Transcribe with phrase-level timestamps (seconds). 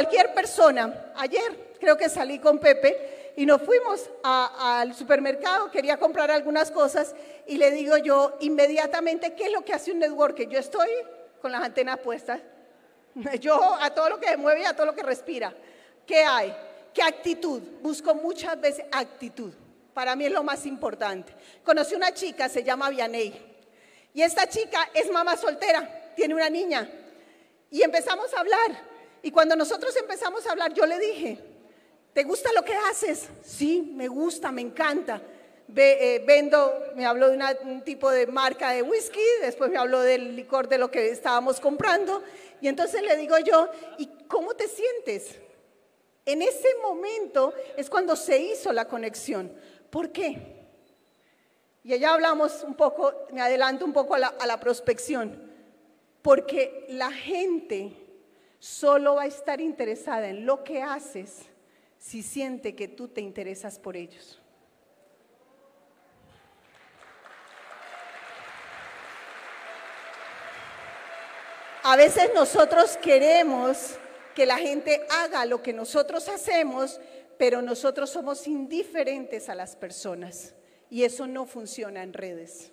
[0.00, 6.30] Cualquier persona, ayer creo que salí con Pepe y nos fuimos al supermercado, quería comprar
[6.30, 7.14] algunas cosas
[7.46, 10.48] y le digo yo inmediatamente, ¿qué es lo que hace un networker?
[10.48, 10.88] Yo estoy
[11.42, 12.40] con las antenas puestas,
[13.40, 15.52] yo a todo lo que se mueve y a todo lo que respira.
[16.06, 16.56] ¿Qué hay?
[16.94, 17.60] ¿Qué actitud?
[17.82, 19.52] Busco muchas veces actitud.
[19.92, 21.34] Para mí es lo más importante.
[21.62, 23.34] Conocí una chica, se llama Vianey.
[24.14, 26.88] Y esta chica es mamá soltera, tiene una niña.
[27.70, 28.89] Y empezamos a hablar.
[29.22, 31.38] Y cuando nosotros empezamos a hablar, yo le dije,
[32.12, 33.28] ¿te gusta lo que haces?
[33.44, 35.20] Sí, me gusta, me encanta.
[35.76, 40.34] Eh, vendo, me habló de un tipo de marca de whisky, después me habló del
[40.34, 42.22] licor de lo que estábamos comprando.
[42.60, 45.36] Y entonces le digo yo, ¿y cómo te sientes?
[46.26, 49.52] En ese momento es cuando se hizo la conexión.
[49.90, 50.60] ¿Por qué?
[51.82, 55.50] Y allá hablamos un poco, me adelanto un poco a la, a la prospección,
[56.20, 57.96] porque la gente
[58.60, 61.46] solo va a estar interesada en lo que haces
[61.98, 64.40] si siente que tú te interesas por ellos.
[71.82, 73.98] A veces nosotros queremos
[74.34, 77.00] que la gente haga lo que nosotros hacemos,
[77.38, 80.54] pero nosotros somos indiferentes a las personas
[80.90, 82.70] y eso no funciona en redes.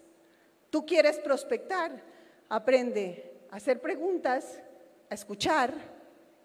[0.70, 2.04] Tú quieres prospectar,
[2.50, 4.60] aprende a hacer preguntas,
[5.10, 5.74] a escuchar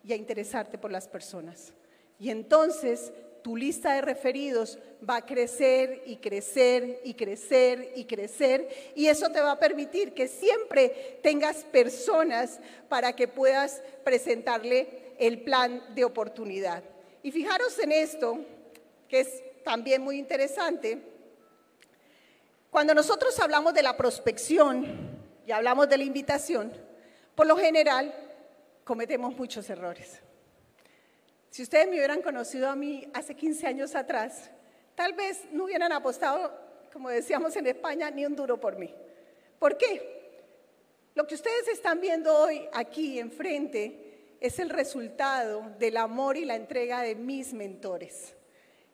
[0.04, 1.72] y a interesarte por las personas.
[2.18, 8.68] Y entonces tu lista de referidos va a crecer y crecer y crecer y crecer
[8.94, 15.42] y eso te va a permitir que siempre tengas personas para que puedas presentarle el
[15.42, 16.84] plan de oportunidad.
[17.22, 18.38] Y fijaros en esto,
[19.08, 21.00] que es también muy interesante.
[22.70, 24.86] Cuando nosotros hablamos de la prospección
[25.46, 26.72] y hablamos de la invitación,
[27.34, 28.14] por lo general
[28.84, 30.20] cometemos muchos errores.
[31.50, 34.50] Si ustedes me hubieran conocido a mí hace 15 años atrás,
[34.94, 36.52] tal vez no hubieran apostado,
[36.92, 38.94] como decíamos en España, ni un duro por mí.
[39.58, 40.22] ¿Por qué?
[41.14, 46.56] Lo que ustedes están viendo hoy aquí enfrente es el resultado del amor y la
[46.56, 48.34] entrega de mis mentores.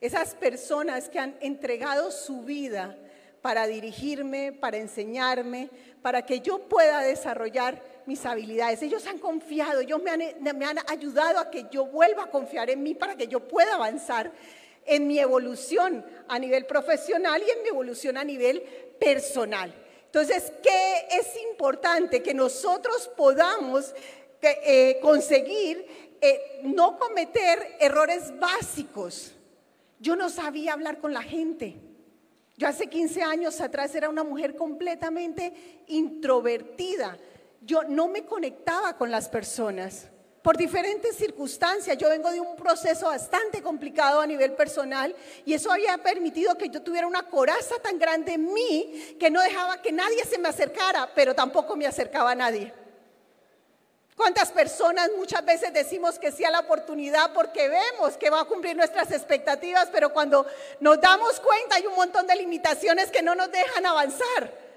[0.00, 2.98] Esas personas que han entregado su vida
[3.40, 5.70] para dirigirme, para enseñarme,
[6.02, 8.82] para que yo pueda desarrollar mis habilidades.
[8.82, 10.22] Ellos han confiado, ellos me han,
[10.58, 13.74] me han ayudado a que yo vuelva a confiar en mí para que yo pueda
[13.74, 14.32] avanzar
[14.86, 18.62] en mi evolución a nivel profesional y en mi evolución a nivel
[18.98, 19.72] personal.
[20.06, 22.22] Entonces, ¿qué es importante?
[22.22, 23.94] Que nosotros podamos
[24.40, 25.86] eh, conseguir
[26.20, 29.34] eh, no cometer errores básicos.
[30.00, 31.76] Yo no sabía hablar con la gente.
[32.56, 35.52] Yo hace 15 años atrás era una mujer completamente
[35.86, 37.18] introvertida.
[37.60, 40.08] Yo no me conectaba con las personas
[40.42, 41.98] por diferentes circunstancias.
[41.98, 45.14] Yo vengo de un proceso bastante complicado a nivel personal
[45.44, 49.42] y eso había permitido que yo tuviera una coraza tan grande en mí que no
[49.42, 52.72] dejaba que nadie se me acercara, pero tampoco me acercaba a nadie.
[54.16, 58.46] ¿Cuántas personas muchas veces decimos que sí a la oportunidad porque vemos que va a
[58.46, 60.44] cumplir nuestras expectativas, pero cuando
[60.80, 64.67] nos damos cuenta hay un montón de limitaciones que no nos dejan avanzar?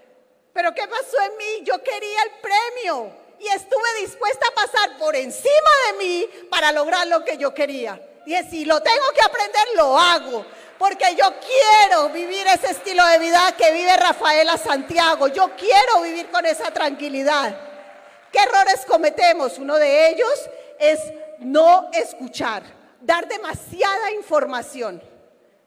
[0.54, 1.64] Pero ¿qué pasó en mí?
[1.64, 7.08] Yo quería el premio y estuve dispuesta a pasar por encima de mí para lograr
[7.08, 8.00] lo que yo quería.
[8.26, 10.46] Y si lo tengo que aprender, lo hago.
[10.78, 15.28] Porque yo quiero vivir ese estilo de vida que vive Rafaela Santiago.
[15.28, 17.56] Yo quiero vivir con esa tranquilidad.
[18.32, 19.58] ¿Qué errores cometemos?
[19.58, 21.00] Uno de ellos es
[21.40, 22.64] no escuchar,
[23.00, 25.02] dar demasiada información.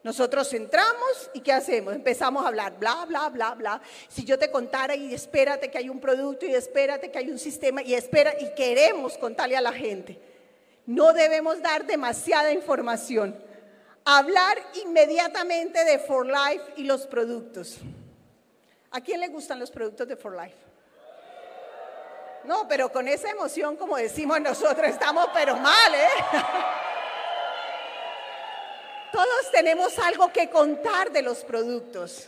[0.05, 1.95] Nosotros entramos y ¿qué hacemos?
[1.95, 3.81] Empezamos a hablar, bla, bla, bla, bla.
[4.07, 7.39] Si yo te contara y espérate que hay un producto y espérate que hay un
[7.39, 10.21] sistema y espera y queremos contarle a la gente.
[10.85, 13.35] No debemos dar demasiada información.
[14.03, 17.79] Hablar inmediatamente de For Life y los productos.
[18.91, 20.55] ¿A quién le gustan los productos de For Life?
[22.43, 26.81] No, pero con esa emoción, como decimos nosotros, estamos pero mal, ¿eh?
[29.15, 32.27] Todos tenemos algo que contar de los productos.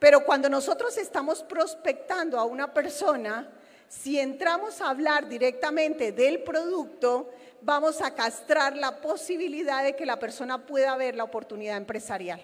[0.00, 3.48] Pero cuando nosotros estamos prospectando a una persona,
[3.88, 10.18] si entramos a hablar directamente del producto, vamos a castrar la posibilidad de que la
[10.18, 12.42] persona pueda ver la oportunidad empresarial.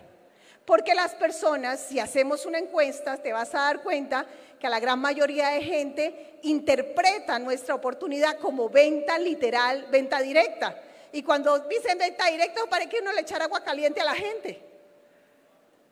[0.64, 4.24] Porque las personas, si hacemos una encuesta, te vas a dar cuenta
[4.60, 10.80] que la gran mayoría de gente interpreta nuestra oportunidad como venta literal, venta directa.
[11.12, 14.62] Y cuando dicen venta directa, parece que uno le echar agua caliente a la gente.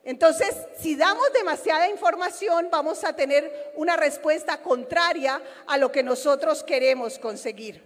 [0.04, 6.62] Entonces, si damos demasiada información, vamos a tener una respuesta contraria a lo que nosotros
[6.62, 7.82] queremos conseguir.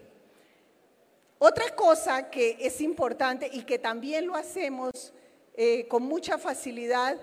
[1.39, 5.15] Otra cosa que es importante y que también lo hacemos
[5.55, 7.17] eh, con mucha facilidad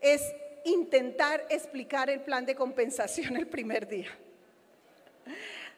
[0.00, 0.22] es
[0.64, 4.10] intentar explicar el plan de compensación el primer día.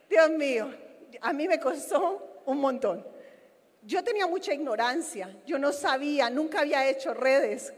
[0.09, 0.73] Dios mío,
[1.21, 3.05] a mí me costó un montón.
[3.83, 7.73] Yo tenía mucha ignorancia, yo no sabía, nunca había hecho redes,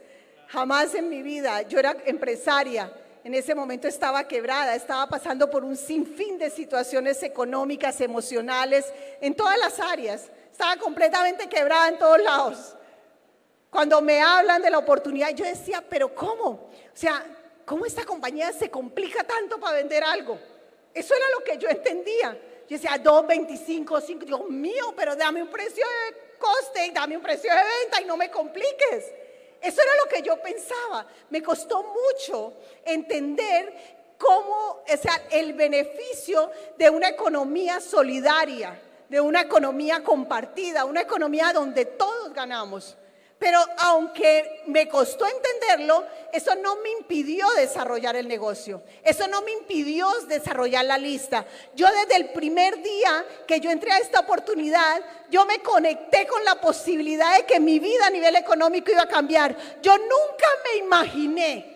[0.49, 1.63] jamás en mi vida.
[1.63, 2.93] Yo era empresaria,
[3.25, 9.35] en ese momento estaba quebrada, estaba pasando por un sinfín de situaciones económicas, emocionales, en
[9.35, 10.29] todas las áreas.
[10.51, 12.77] Estaba completamente quebrada en todos lados.
[13.71, 16.49] Cuando me hablan de la oportunidad, yo decía, pero ¿cómo?
[16.51, 17.25] O sea,
[17.65, 20.39] ¿cómo esta compañía se complica tanto para vender algo?
[20.93, 22.37] Eso era lo que yo entendía.
[22.73, 27.23] Yo decía, 2.25, 5, Dios mío, pero dame un precio de coste y dame un
[27.23, 29.13] precio de venta y no me compliques.
[29.61, 31.07] Eso era lo que yo pensaba.
[31.29, 39.43] Me costó mucho entender cómo, o sea, el beneficio de una economía solidaria, de una
[39.43, 42.97] economía compartida, una economía donde todos ganamos.
[43.43, 48.85] Pero aunque me costó entenderlo, eso no me impidió desarrollar el negocio.
[49.03, 51.45] Eso no me impidió desarrollar la lista.
[51.75, 56.45] Yo desde el primer día que yo entré a esta oportunidad, yo me conecté con
[56.45, 59.57] la posibilidad de que mi vida a nivel económico iba a cambiar.
[59.83, 61.73] Yo nunca me imaginé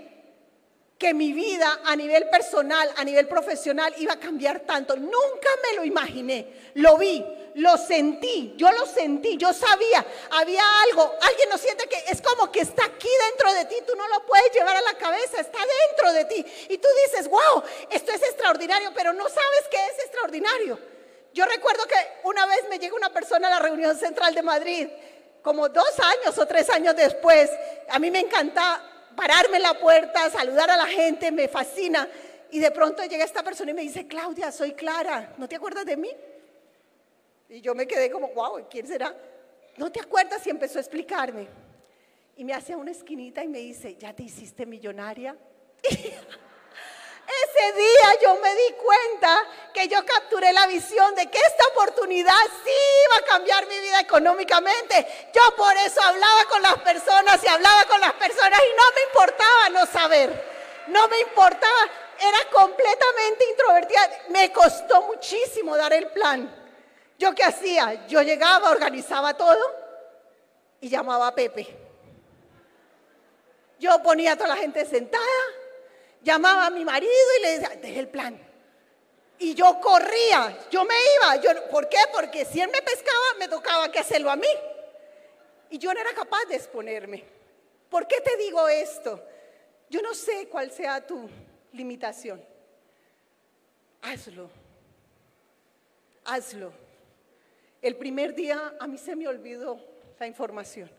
[0.96, 4.96] que mi vida a nivel personal, a nivel profesional iba a cambiar tanto.
[4.96, 6.46] Nunca me lo imaginé.
[6.74, 7.24] Lo vi,
[7.56, 12.52] lo sentí, yo lo sentí, yo sabía, había algo, alguien lo siente que es como
[12.52, 15.58] que está aquí dentro de ti, tú no lo puedes llevar a la cabeza, está
[15.88, 16.46] dentro de ti.
[16.68, 20.78] Y tú dices, wow, esto es extraordinario, pero no sabes qué es extraordinario.
[21.32, 21.94] Yo recuerdo que
[22.24, 24.88] una vez me llegó una persona a la reunión central de Madrid,
[25.40, 27.50] como dos años o tres años después,
[27.88, 28.82] a mí me encanta
[29.16, 32.06] pararme en la puerta, saludar a la gente, me fascina.
[32.50, 35.86] Y de pronto llega esta persona y me dice, Claudia, soy Clara, ¿no te acuerdas
[35.86, 36.10] de mí?
[37.48, 39.14] Y yo me quedé como, wow, ¿quién será?
[39.76, 40.46] ¿No te acuerdas?
[40.46, 41.48] Y empezó a explicarme.
[42.36, 45.36] Y me hace una esquinita y me dice, ¿ya te hiciste millonaria?
[47.26, 49.42] Ese día yo me di cuenta
[49.74, 52.34] que yo capturé la visión de que esta oportunidad
[52.64, 52.70] sí
[53.06, 55.06] iba a cambiar mi vida económicamente.
[55.34, 59.02] Yo por eso hablaba con las personas y hablaba con las personas y no me
[59.08, 60.44] importaba no saber.
[60.88, 61.90] No me importaba.
[62.18, 64.10] Era completamente introvertida.
[64.28, 66.65] Me costó muchísimo dar el plan.
[67.18, 68.06] ¿Yo qué hacía?
[68.06, 69.58] Yo llegaba, organizaba todo
[70.80, 71.66] y llamaba a Pepe.
[73.78, 75.22] Yo ponía a toda la gente sentada
[76.26, 78.38] llamaba a mi marido y le decía, deje el plan.
[79.38, 81.36] Y yo corría, yo me iba.
[81.36, 81.98] Yo, ¿Por qué?
[82.12, 84.48] Porque si él me pescaba, me tocaba que hacerlo a mí.
[85.70, 87.24] Y yo no era capaz de exponerme.
[87.88, 89.22] ¿Por qué te digo esto?
[89.88, 91.28] Yo no sé cuál sea tu
[91.72, 92.44] limitación.
[94.02, 94.50] Hazlo.
[96.24, 96.85] Hazlo.
[97.82, 99.78] El primer día a mí se me olvidó
[100.18, 100.90] la información.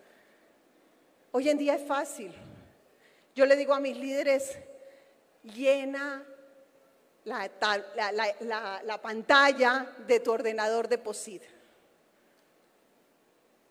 [1.31, 2.33] Hoy en día es fácil.
[3.35, 4.57] Yo le digo a mis líderes,
[5.43, 6.25] llena
[7.23, 11.43] la, pantalla de tu ordenador de POSIT.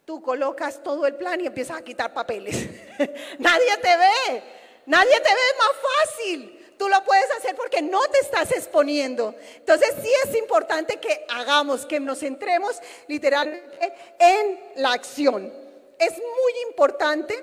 [0.05, 2.57] Tú colocas todo el plan y empiezas a quitar papeles.
[3.39, 4.43] nadie te ve,
[4.87, 5.73] nadie te ve más
[6.07, 6.66] fácil.
[6.79, 9.35] Tú lo puedes hacer porque no te estás exponiendo.
[9.57, 15.53] Entonces sí es importante que hagamos, que nos centremos literalmente en la acción.
[15.99, 17.35] Es muy importante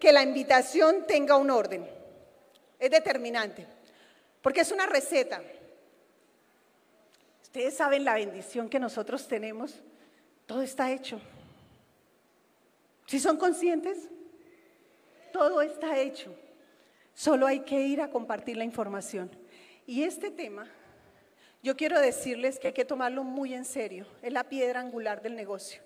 [0.00, 1.88] que la invitación tenga un orden.
[2.78, 3.66] Es determinante.
[4.42, 5.42] Porque es una receta.
[7.42, 9.74] Ustedes saben la bendición que nosotros tenemos.
[10.46, 11.20] Todo está hecho.
[13.06, 14.08] Si son conscientes,
[15.32, 16.34] todo está hecho.
[17.20, 19.30] Solo hay que ir a compartir la información.
[19.86, 20.66] Y este tema,
[21.62, 24.06] yo quiero decirles que hay que tomarlo muy en serio.
[24.22, 25.82] Es la piedra angular del negocio.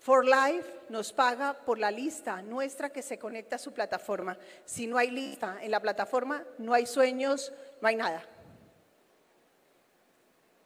[0.00, 4.36] For Life nos paga por la lista nuestra que se conecta a su plataforma.
[4.64, 8.26] Si no hay lista en la plataforma, no hay sueños, no hay nada.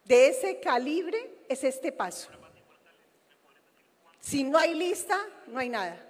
[0.07, 2.31] De ese calibre es este paso.
[4.19, 5.19] Si no hay lista,
[5.49, 6.06] no hay nada.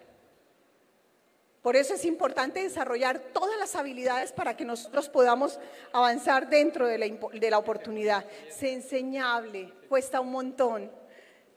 [1.67, 5.59] Por eso es importante desarrollar todas las habilidades para que nosotros podamos
[5.93, 8.25] avanzar dentro de la, de la oportunidad.
[8.49, 10.93] Es enseñable, cuesta un montón,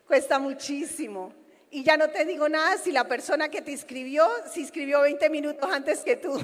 [0.08, 1.32] cuesta muchísimo.
[1.70, 5.30] Y ya no te digo nada si la persona que te inscribió se inscribió 20
[5.30, 6.44] minutos antes que tú.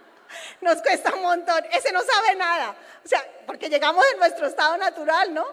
[0.60, 1.64] Nos cuesta un montón.
[1.72, 2.76] Ese no sabe nada.
[3.04, 5.46] O sea, porque llegamos en nuestro estado natural, ¿no?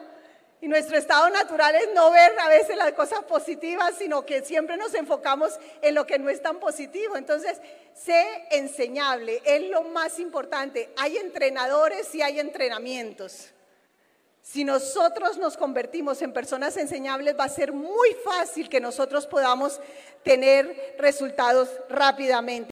[0.59, 4.75] Y nuestro estado natural es no ver a veces las cosas positivas, sino que siempre
[4.75, 7.15] nos enfocamos en lo que no es tan positivo.
[7.15, 7.61] Entonces,
[7.93, 10.89] sé enseñable, es lo más importante.
[10.97, 13.51] Hay entrenadores y hay entrenamientos.
[14.41, 19.81] Si nosotros nos convertimos en personas enseñables, va a ser muy fácil que nosotros podamos
[20.23, 22.65] tener resultados rápidamente.